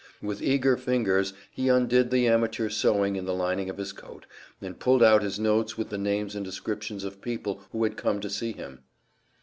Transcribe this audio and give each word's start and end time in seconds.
With 0.19 0.41
eager 0.41 0.77
fingers 0.77 1.31
he 1.51 1.69
undid 1.69 2.09
the 2.09 2.27
amateur 2.27 2.69
sewing 2.69 3.17
in 3.17 3.25
the 3.25 3.35
lining 3.35 3.69
of 3.69 3.77
his 3.77 3.91
coat, 3.93 4.25
and 4.59 4.79
pulled 4.79 5.03
out 5.03 5.21
his 5.21 5.39
notes 5.39 5.77
with 5.77 5.89
the 5.89 5.97
names 5.99 6.35
and 6.35 6.43
descriptions 6.43 7.03
of 7.03 7.21
people 7.21 7.61
who 7.71 7.83
had 7.83 7.97
come 7.97 8.19
to 8.21 8.29
see 8.31 8.51
him. 8.53 8.79